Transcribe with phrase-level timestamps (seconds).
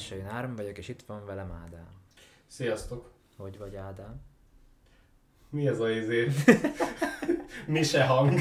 [0.00, 1.88] adással én Áron vagyok, és itt van velem Ádám.
[2.46, 3.10] Sziasztok!
[3.36, 4.20] Hogy vagy Ádám?
[5.50, 6.28] Mi ez a izé?
[7.66, 8.38] Mi se hang?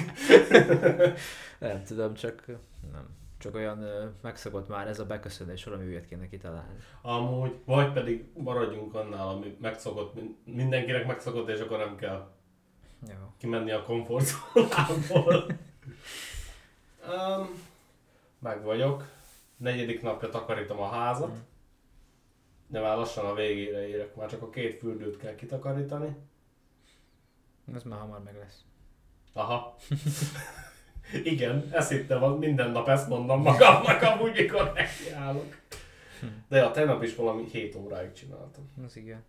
[1.59, 2.45] Nem tudom, csak
[2.91, 3.17] nem.
[3.37, 6.79] Csak olyan ö, megszokott már ez a beköszönés, valami ügyet kéne kitalálni.
[7.01, 12.31] Amúgy, vagy pedig maradjunk annál, ami megszokott, min- mindenkinek megszokott, és akkor nem kell
[13.07, 13.33] Jó.
[13.37, 15.45] kimenni a komfortzónából.
[17.09, 17.49] um,
[18.39, 19.03] meg vagyok.
[19.57, 21.27] Negyedik napja takarítom a házat.
[21.27, 21.37] Mhm.
[22.71, 24.15] De már lassan a végére érek.
[24.15, 26.15] Már csak a két fürdőt kell kitakarítani.
[27.75, 28.63] Ez már hamar meg lesz.
[29.33, 29.75] Aha.
[31.23, 35.57] Igen, ezt hittem, az minden nap ezt mondom magamnak, amúgy mikor nekiállok.
[36.47, 38.71] De ja, tegnap is valami 7 óráig csináltam.
[38.85, 39.23] Az igen.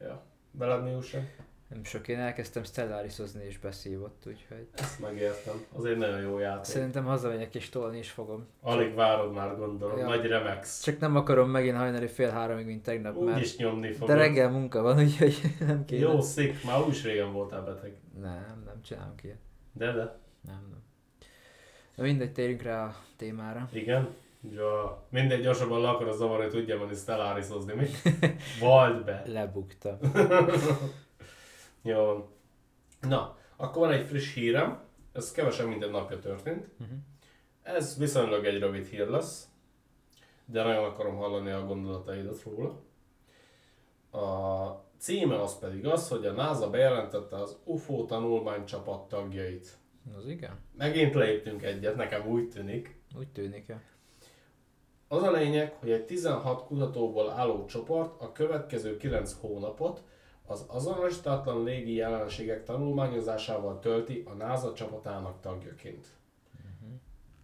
[0.00, 0.24] Ja.
[0.50, 1.36] Veled mi újság?
[1.68, 5.54] Nem sok, én elkezdtem Stellariszozni és beszívott, úgyhogy Ezt megértem.
[5.76, 6.64] Az egy nagyon jó játék.
[6.64, 8.46] szerintem hazamegyek és tolni is fogom.
[8.62, 10.06] Alig várod már gondolom, Ja.
[10.06, 10.82] nagy remix.
[10.82, 14.08] Csak nem akarom megint hajnali fél háromig, mint tegnap, Úgy mert is nyomni fogod.
[14.08, 16.00] de reggel munka van, úgyhogy nem kéne.
[16.08, 17.96] Jó, szik, már úgy is régen voltál beteg.
[18.20, 19.38] Nem, nem csinálunk ilyet.
[19.72, 20.18] De, de.
[20.40, 20.82] Nem, nem.
[21.94, 23.68] Na mindegy, térjünk rá a témára.
[23.72, 24.08] Igen.
[24.54, 27.86] Ja, mindegy, gyorsabban le akarod zavarni, hogy tudja menni Stellariszozni, mi?
[28.60, 29.22] Vald be.
[29.26, 29.98] Lebukta.
[31.86, 32.04] Jó.
[32.04, 32.28] van.
[33.00, 34.84] Na, akkor van egy friss hírem.
[35.12, 36.78] Ez kevesen minden napja történt.
[36.78, 36.92] Mhm.
[37.62, 39.48] Ez viszonylag egy rövid hír lesz,
[40.44, 42.82] de nagyon akarom hallani a gondolataidat róla.
[44.10, 49.78] A címe az pedig az, hogy a NASA bejelentette az UFO tanulmánycsapat tagjait.
[50.16, 50.58] Az igen?
[50.76, 53.00] Megint léptünk egyet, nekem úgy tűnik.
[53.18, 53.80] Úgy tűnik, ja.
[55.08, 60.02] Az a lényeg, hogy egy 16 kutatóból álló csoport a következő 9 hónapot
[60.46, 66.06] az azonosítatlan légi jelenségek tanulmányozásával tölti a NASA csapatának tagjaként.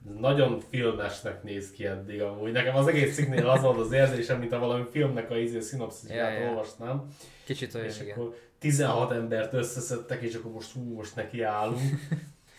[0.08, 2.52] Ez nagyon filmesnek néz ki eddig amúgy.
[2.52, 6.16] Nekem az egész cikknél az volt az érzésem, mint ha valami filmnek a izé szinopszisát
[6.16, 6.48] Ja, ja.
[6.48, 7.06] olvasnám.
[7.44, 8.18] Kicsit olyan, és igen.
[8.18, 11.80] akkor 16 embert összeszedtek, és akkor most hú, most neki állunk.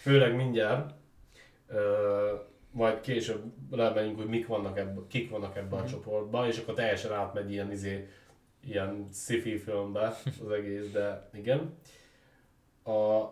[0.02, 0.94] Főleg mindjárt.
[1.68, 2.34] Ö,
[2.72, 3.42] majd később
[3.72, 5.88] lemegyünk, hogy mik vannak ebbe, kik vannak ebben Mhm.
[5.88, 8.08] a csoportban, és akkor teljesen átmegy ilyen, izé,
[8.66, 11.74] ilyen sci-fi filmbe az egész, de igen.
[12.84, 13.24] A,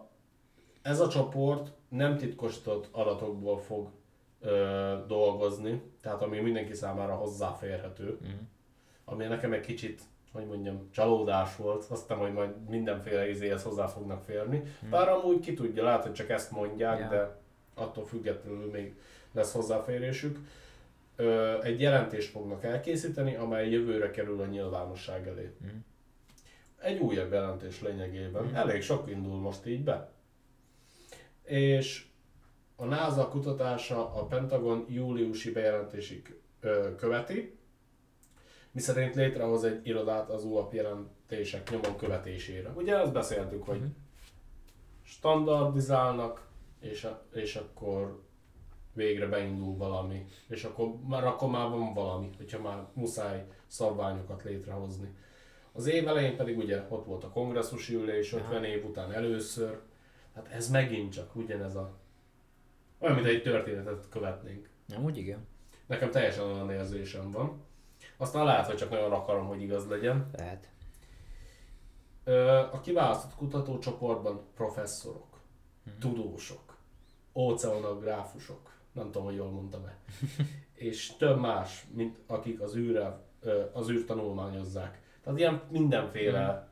[0.81, 3.90] ez a csoport nem titkosított adatokból fog
[4.41, 8.31] ö, dolgozni, tehát ami mindenki számára hozzáférhető Mhm.
[9.06, 11.86] ami nekem egy kicsit, hogy mondjam, csalódás volt.
[11.90, 14.64] Azt hiszem, hogy majd mindenféle izéhez hozzá fognak férni.
[14.90, 17.08] Bár amúgy ki tudja, lehet, hogy csak ezt mondják, Ja.
[17.09, 17.38] de
[17.75, 18.96] attól függetlenül még
[19.31, 20.40] lesz hozzáférésük.
[21.16, 25.51] Ö, egy jelentést fognak elkészíteni, amely jövőre kerül a nyilvánosság elé.
[25.61, 25.72] Mhm.
[26.77, 28.44] Egy újabb jelentés lényegében.
[28.44, 28.55] Mhm.
[28.55, 30.11] Elég sok indul most így be.
[31.44, 32.05] És
[32.75, 37.57] a NASA kutatása a Pentagon júliusi bejelentésig ö, követi,
[38.72, 42.69] miszerint létrehoz egy irodát az UAP jelentések nyomon követésére.
[42.75, 43.88] Ugye ezt beszéltük, hogy Mhm.
[45.03, 46.47] standardizálnak,
[46.79, 48.22] és, a, és akkor
[48.94, 55.16] végre beindul valami, és akkor már, akkor már van valami, hogyha már muszáj szabványokat létrehozni.
[55.74, 59.79] Az év elején pedig ugye ott volt a kongresszusi ülés, 50 év után először,
[60.35, 62.00] hát ez megint csak ugyanez a...
[63.00, 64.69] Olyan, mint egy történetet követnénk.
[64.85, 65.47] Nem, úgy igen.
[65.85, 67.62] Nekem teljesen olyan érzésem van.
[68.18, 70.29] Aztán lehet, hogy csak nagyon akarom, hogy igaz legyen.
[70.31, 70.69] Lehet.
[72.73, 75.40] A kiválasztott kutatócsoportban professzorok,
[76.00, 76.78] tudósok,
[77.34, 79.97] oceanográfusok, nem tudom, hogy jól mondtam-e,
[80.74, 83.19] és több más, mint akik az űrre,
[83.72, 85.02] az űrt tanulmányozzák.
[85.24, 86.69] Tehát ilyen mindenféle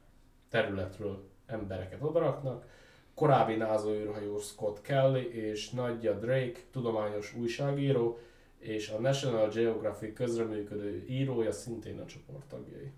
[0.50, 2.66] területről embereket odaraknak.
[3.14, 8.20] Korábbi NASA űrhajó Scott Kelly és Nadja Drake, tudományos újságíró,
[8.58, 12.92] és a National Geographic közreműködő írója szintén a csoport tagjai.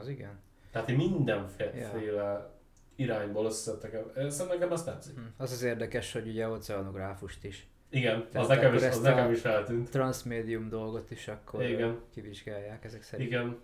[0.00, 0.38] Az igen.
[0.70, 2.50] Tehát mindenféle
[2.94, 3.92] irányból összeszedtek.
[3.92, 4.04] el.
[4.14, 5.14] Szerintem nekem ez tetszik.
[5.14, 5.20] Hm.
[5.36, 7.68] Az az érdekes, hogy ugye oceanográfust is.
[7.90, 9.90] Igen, Tehát az nekem, is, az nekem is feltűnt.
[9.90, 11.88] Transmédium dolgot is akkor Igen.
[11.88, 13.28] ö, kivizsgálják ezek szerint.
[13.30, 13.58] Igen.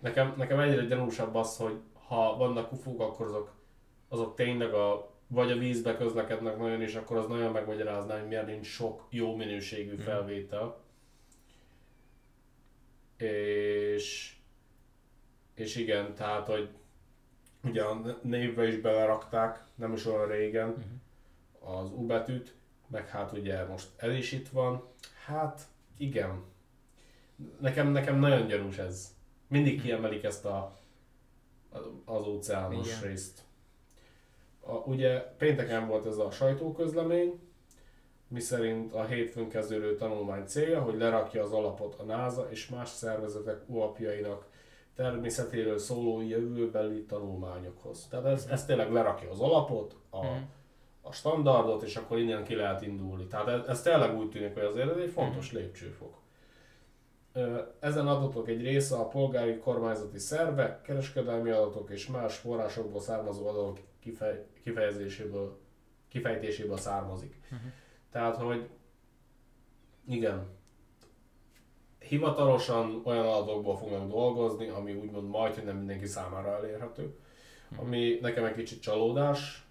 [0.00, 3.52] Nekem, nekem egyre gyanúsabb az, hogy ha vannak ufók, akkor azok,
[4.08, 8.46] azok tényleg a, vagy a vízbe közlekednek nagyon, és akkor az nagyon megmagyarázná, hogy miért
[8.46, 10.00] nincs sok jó minőségű Mhm.
[10.02, 10.80] felvétel.
[13.16, 14.34] És,
[15.54, 16.68] és igen, tehát, hogy
[17.64, 21.74] ugye a névbe is belerakták, nem is olyan régen, Mhm.
[21.74, 22.54] az U betűt,
[22.90, 24.82] meg hát ugye most ez is itt van.
[25.24, 25.60] Hát
[25.96, 26.42] igen.
[27.60, 29.14] Nekem, nekem nagyon gyanús ez.
[29.48, 30.78] Mindig kiemelik ezt a,
[32.04, 33.02] az óceános Igen.
[33.02, 33.42] részt.
[34.60, 37.40] A, ugye pénteken volt ez a sajtóközlemény,
[38.28, 43.60] miszerint a hétfőn kezdődő tanulmány célja, hogy lerakja az alapot a NASA és más szervezetek
[43.70, 44.48] alapjainak
[44.94, 48.06] természetéről szóló jövőbeli tanulmányokhoz.
[48.10, 50.34] Tehát ez, ez tényleg lerakja az alapot, a, Mhm.
[51.00, 53.26] A standardot, és akkor innen ki lehet indulni.
[53.26, 56.18] Tehát ez, ez tényleg úgy tűnik, hogy azért ez egy fontos lépcsőfok.
[57.32, 63.46] Ö, Ezen adatok egy része a polgári kormányzati szervek, kereskedelmi adatok és más forrásokból származó
[63.46, 65.58] adatok kifej, kifejezéséből,
[66.08, 67.40] kifejtéséből származik.
[68.10, 68.68] Tehát, hogy
[70.08, 70.46] igen,
[71.98, 77.18] hivatalosan olyan adatokból fognak dolgozni, ami úgymond majd, hogy nem mindenki számára elérhető.
[77.76, 79.66] Ami nekem egy kicsit csalódás,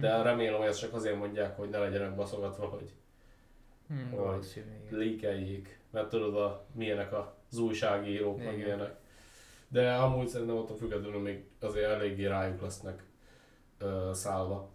[0.00, 2.92] de remélem, hogy ezt csak azért mondják, hogy ne legyenek baszogatva, hogy
[3.88, 4.98] Hmm, igen.
[4.98, 7.12] líkeljék, mert tudod, a, milyenek
[7.50, 8.66] az újságírók, meg Igen.
[8.66, 8.94] ilyenek.
[9.68, 13.02] De amúgy szerintem attól függetlenül még azért eléggé rájuk lesznek
[13.78, 14.70] ö, szállva.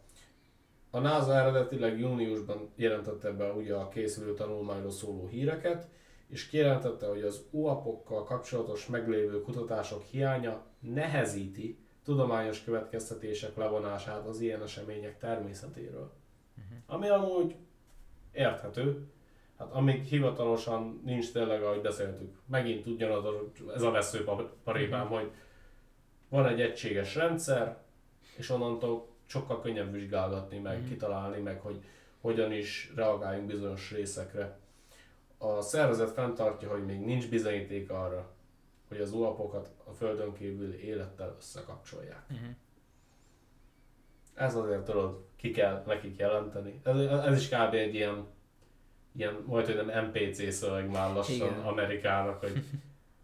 [0.90, 5.88] A NASA eredetileg júniusban jelentette be ugye a készülő tanulmányról szóló híreket,
[6.28, 14.62] és kijelentette, hogy az UAP-okkal kapcsolatos meglévő kutatások hiánya nehezíti tudományos következtetések levonását az ilyen
[14.64, 16.12] események természetéről.
[16.86, 17.56] Ami amúgy
[18.32, 19.08] érthető,
[19.58, 23.26] hát amíg hivatalosan nincs tényleg, ahogy beszéltük, megint ugyanaz
[23.76, 25.32] ez a veszőparében, hogy
[26.30, 27.78] van egy egységes rendszer,
[28.36, 30.88] és onnantól sokkal könnyebb vizsgálgatni, meg Mhm.
[30.88, 31.84] kitalálni, meg hogy
[32.22, 34.58] hogyan is reagáljunk bizonyos részekre.
[35.38, 38.32] A szervezet fenntartja, hogy még nincs bizonyíték arra,
[38.94, 42.24] hogy az UAP-okat a Földön kívül élettel összekapcsolják.
[42.28, 42.50] Mhm.
[44.34, 46.82] Ez azért tudod, ki kell nekik jelenteni.
[46.84, 47.74] Ez, ez is kb.
[47.74, 48.26] egy ilyen,
[49.16, 51.60] ilyen majd, hogy nem NPC szöveg már lassan Igen.
[51.60, 52.52] Amerikának, hogy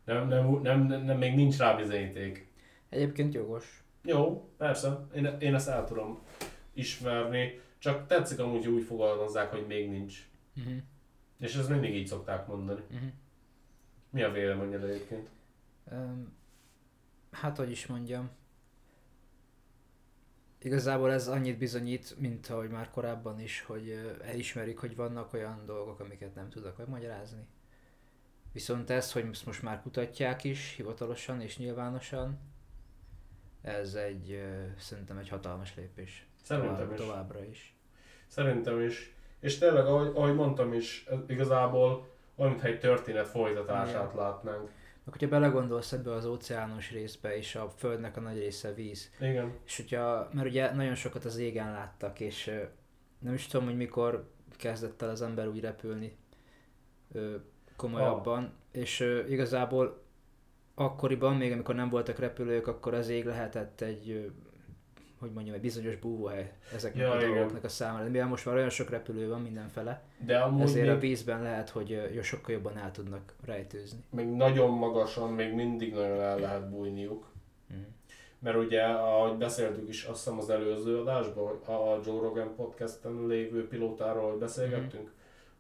[0.06, 2.52] nem, nem, nem, nem, nem, még nincs rá bizonyíték.
[2.90, 3.84] Egyébként jogos.
[4.04, 6.20] Jó, persze, én, én ezt el tudom
[6.74, 10.30] ismerni, csak tetszik amúgy, hogy úgy fogalmazzák, hogy még nincs.
[10.54, 10.78] Mhm.
[11.40, 12.82] És ezt mindig így szokták mondani.
[12.90, 13.06] Mhm.
[14.10, 15.30] Mi a véleményed egyébként?
[17.32, 18.30] Hát, hogy is mondjam.
[20.62, 26.00] Igazából ez annyit bizonyít, mint ahogy már korábban is, hogy elismerik, hogy vannak olyan dolgok,
[26.00, 27.48] amiket nem tudok megmagyarázni.
[28.52, 32.40] Viszont ez, hogy ezt most már kutatják is, hivatalosan és nyilvánosan,
[33.62, 34.44] ez egy,
[34.78, 36.28] szerintem egy hatalmas lépés.
[36.44, 36.98] Szerintem Tovább- is.
[37.00, 37.76] Továbbra is.
[38.28, 39.16] Szerintem is.
[39.40, 44.72] És tényleg, ahogy, ahogy mondtam is, igazából olyan, mintha egy történet folytatását látnánk.
[45.04, 49.54] Meg hogyha belegondolsz ebbe az óceános részbe, és a Földnek a nagy része víz, Igen.
[49.66, 52.52] És hogyha, mert ugye nagyon sokat az égen láttak, és
[53.20, 56.18] nem is tudom, hogy mikor kezdett el az ember úgy repülni
[57.76, 60.04] komolyabban, és ö, igazából
[60.76, 64.32] akkoriban, még amikor nem voltak repülők, akkor az ég lehetett egy,
[65.20, 68.04] hogy mondjam, egy bizonyos búvóhely ezeknek Ja, a dolgoknak a számára.
[68.04, 71.42] De mivel most már olyan sok repülő van mindenfele, De amúgy ezért még, a vízben
[71.42, 74.00] lehet, hogy jó, sokkal jobban el tudnak rejtőzni.
[74.10, 77.26] még nagyon magasan, még mindig nagyon el lehet bújniuk.
[77.68, 77.80] Mhm.
[78.40, 83.68] Mert ugye, ahogy beszéltük is, azt hiszem az előző adásban, a Joe Rogan podcasten lévő
[83.68, 85.12] pilótáról beszélgettünk,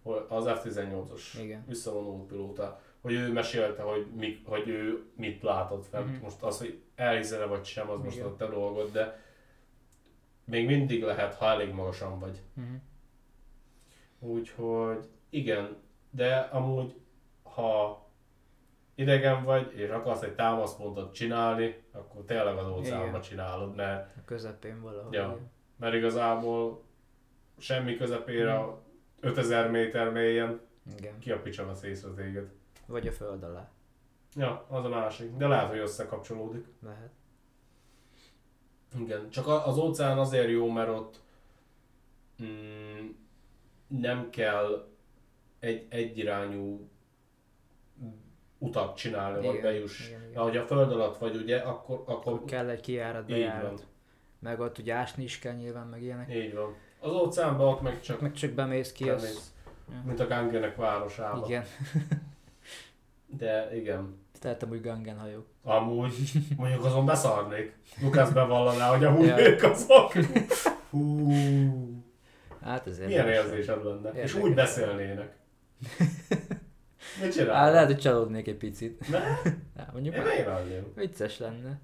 [0.03, 1.63] hogy az F-18-os Igen.
[1.67, 6.05] visszavonuló pilóta, hogy ő mesélte, hogy, mi, hogy ő mit látott fent.
[6.05, 6.23] Mhm.
[6.23, 8.27] Most az, hogy elhiszed vagy sem, az most Igen.
[8.27, 9.19] a te dolgod, de
[10.49, 12.41] még mindig lehet, ha elég magasan vagy.
[12.53, 12.73] Mhm.
[14.19, 15.77] Úgyhogy igen,
[16.09, 16.95] de amúgy,
[17.43, 18.03] ha
[18.95, 24.81] idegen vagy, és akarsz egy támaszpontot csinálni, akkor tényleg az óceánba csinálod, mert, A közepén
[24.81, 25.13] valahol.
[25.13, 25.37] Ja.
[25.75, 26.83] mert igazából
[27.57, 28.65] semmi közepére
[29.19, 30.61] 5000 méter mélyen
[30.97, 31.19] Igen.
[31.19, 32.51] ki a picsa vesz észre téged.
[32.85, 33.69] Vagy a föld alá.
[34.35, 35.35] Ja, az a másik.
[35.35, 36.65] De lehet, hogy összekapcsolódik.
[36.83, 37.09] Lehet.
[38.97, 41.19] Igen, csak az óceán azért jó, mert ott
[42.43, 43.07] mm,
[43.87, 44.87] nem kell
[45.59, 46.87] egy egyirányú
[48.57, 50.07] utat csinálni, vagy bejuss.
[50.07, 50.41] igen, igen.
[50.41, 53.87] Ahogy a föld alatt vagy, ugye, akkor, akkor kell egy kijárat, Így bejárat.
[54.39, 56.35] Meg ott ugye ásni is kell nyilván, meg ilyenek.
[56.35, 56.75] így van.
[56.99, 59.21] Az óceánban ott meg csak Meg csak bemész ki, az...
[59.21, 59.53] bemész,
[59.91, 60.01] Ja.
[60.05, 61.45] mint a Gangenek városába.
[61.45, 61.63] Igen.
[63.25, 64.17] De igen.
[64.39, 65.45] Tehetem úgy Gangen hajók.
[65.63, 66.13] Amúgy,
[66.57, 67.75] mondjuk azon beszarnék.
[68.01, 69.47] Lukász bevallaná, hogy amúgy Ja.
[69.49, 70.13] ők azok.
[70.89, 71.31] Hú.
[72.61, 73.07] Hát ezért.
[73.07, 74.09] Milyen érzésed lenne?
[74.09, 74.35] És Érdekes.
[74.35, 75.37] úgy beszélnének.
[77.21, 77.71] Mit csinál?
[77.71, 79.09] lehet, hogy csalódnék egy picit.
[79.09, 79.17] Ne?
[79.75, 80.79] Á, mondjuk Én miért annyi?
[80.95, 81.79] vicces lenne.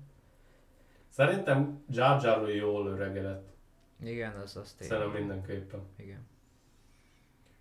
[1.10, 3.48] Szerintem Jar Jar jól öregedett.
[4.04, 4.98] Igen, az az tényleg.
[4.98, 5.80] Szerintem mindenképpen.
[5.98, 6.28] Igen.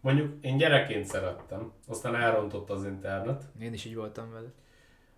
[0.01, 3.43] Mondjuk én gyerekként szerettem, aztán elrontott az internet.
[3.61, 4.49] Én is így voltam vele.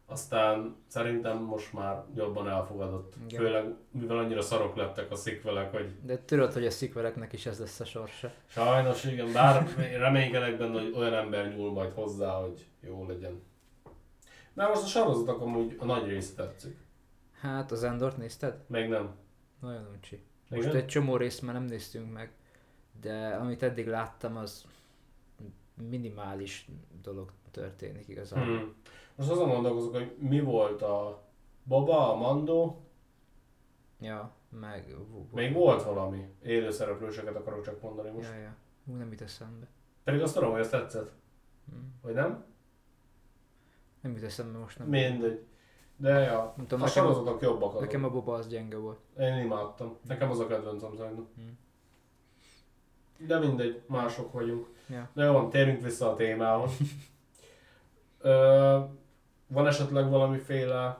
[0.07, 3.15] Aztán szerintem most már jobban elfogadott.
[3.29, 3.41] Igen.
[3.41, 7.59] Főleg, mivel annyira szarok lettek a szikvelek, hogy De tudod, hogy a szikvereknek is ez
[7.59, 8.33] lesz a sorsa.
[8.47, 13.43] sajnos igen, bár én reménykedek benne, hogy olyan ember nyúl majd hozzá, hogy jó legyen.
[14.55, 16.77] De most a sorozatok amúgy a nagy része tetszik.
[17.41, 18.65] Hát az Endort nézted?
[18.67, 19.15] Még nem.
[19.61, 20.21] Nagyon uncsi.
[20.49, 20.77] Most Igen?
[20.77, 22.33] egy csomó részt már nem néztünk meg,
[23.01, 24.65] de amit eddig láttam, az
[25.89, 26.69] minimális
[27.03, 28.59] dolog történik igazából.
[28.59, 28.75] Hmm.
[29.16, 31.23] Most azon gondolkozok, hogy mi volt a
[31.64, 32.76] Baba, a Mando,
[34.00, 34.96] Ja, meg...
[35.32, 36.28] még volt valami.
[36.42, 38.28] Élőszereplőseket akarok csak mondani most.
[38.28, 38.54] Ja, ja.
[38.87, 39.66] Hú, nem jut eszembe.
[40.04, 41.12] Pedig azt tudom, hogy ezt tetszett.
[41.70, 41.94] Hmm.
[42.02, 42.44] Vagy nem?
[44.00, 44.88] Nem jut eszembe most nem.
[44.88, 45.44] Mindegy.
[45.96, 47.80] De ja, Nem tudom, a sorozatok jobbak azok.
[47.80, 48.99] nekem a boba az gyenge volt.
[49.18, 49.96] Én imádtam.
[50.02, 51.28] Nekem az a kedvencem szerintem.
[51.35, 51.58] Hmm.
[53.26, 54.68] De mindegy, mások vagyunk.
[54.88, 55.08] Ja.
[55.12, 56.73] De jó, van, térjünk vissza a témához.
[58.18, 58.78] Ö,
[59.47, 60.99] van esetleg valamiféle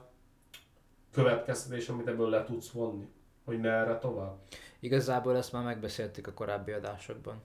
[1.11, 3.07] következtetés, amit ebből le tudsz vonni?
[3.45, 4.37] Hogy merre tovább?
[4.79, 7.41] Igazából ezt már megbeszéltük a korábbi adásokban.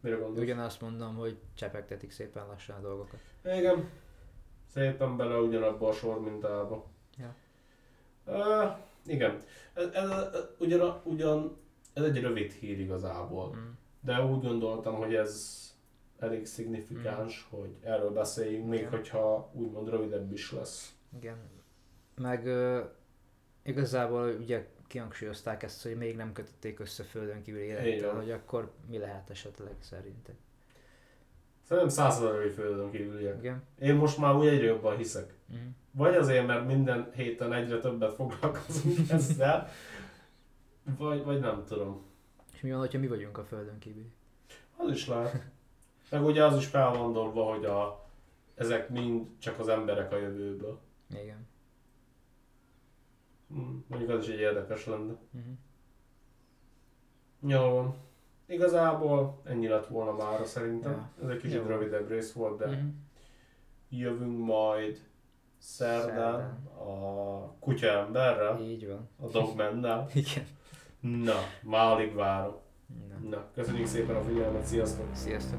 [0.00, 0.42] Mire gondolsz?
[0.42, 3.20] Ugyanazt mondom, hogy csepegtetik szépen lassan a dolgokat.
[3.44, 3.90] Igen.
[4.66, 6.86] Szépen bele ugyanabba a sor mintába.
[7.16, 7.34] Ja.
[8.26, 9.38] Uh, igen.
[9.74, 11.56] Ez, ez, ez, ugyan, ugyan,
[11.92, 13.54] ez egy rövid hír igazából.
[13.56, 13.70] Mm.
[14.00, 15.62] De úgy gondoltam, hogy ez
[16.18, 18.90] elég szignifikáns, hogy erről beszéljünk, még Igen.
[18.90, 20.94] hogyha úgymond rövidebb is lesz.
[21.16, 21.36] Igen.
[22.16, 22.80] Meg ö,
[23.62, 28.72] igazából ugye kihangsúlyozták ezt, hogy még nem kötötték össze földön kívüli Így élettel, hogy akkor
[28.88, 30.34] mi lehet esetleg szerintem.
[31.62, 33.38] Szerintem százalékos földön kívüliek.
[33.38, 33.62] Igen.
[33.78, 35.34] Én most már úgy egyre jobban hiszek.
[35.52, 35.68] Mm.
[35.90, 39.68] Vagy azért, mert minden héten egyre többet foglalkozunk ezzel,
[40.98, 42.06] vagy, vagy nem tudom.
[42.54, 44.12] És mi van, hogyha mi vagyunk a földön kívüli?
[44.76, 45.44] Az is lehet.
[46.10, 48.04] Meg ugye az is fel van dolva, hogy a,
[48.54, 50.78] ezek mind csak az emberek a jövőből.
[51.10, 51.46] Igen.
[53.48, 55.12] Hm, Mondjuk az is egy érdekes lenne.
[55.36, 55.52] Mm-hmm.
[57.50, 57.94] Jó van.
[58.46, 60.92] Igazából ennyi lett volna már szerintem.
[60.92, 61.24] Ja.
[61.24, 61.66] Ez egy kicsit Jó.
[61.66, 62.88] rövidebb rész volt, de Mm-hmm.
[63.88, 65.00] jövünk majd
[65.58, 66.66] szerdán, Szerdán.
[66.88, 69.08] a kutyaemberrel, Így van.
[69.20, 70.08] a dogmennel.
[70.14, 70.46] Igen.
[71.00, 72.56] Na, már alig várom.
[73.22, 73.28] Na.
[73.28, 75.06] Na, köszönjük szépen a figyelmet, sziasztok!
[75.14, 75.58] Sziasztok.